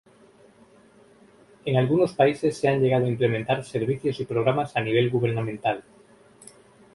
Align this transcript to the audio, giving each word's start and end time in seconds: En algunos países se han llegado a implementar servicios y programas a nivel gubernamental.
En 1.63 1.77
algunos 1.77 2.13
países 2.15 2.57
se 2.57 2.67
han 2.67 2.81
llegado 2.81 3.05
a 3.05 3.09
implementar 3.09 3.63
servicios 3.63 4.19
y 4.19 4.25
programas 4.25 4.75
a 4.75 4.81
nivel 4.81 5.11
gubernamental. 5.11 5.83